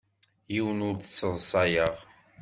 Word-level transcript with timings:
Yiwen 0.53 0.85
ur 0.87 0.95
t-sseḍsayeɣ. 0.97 1.95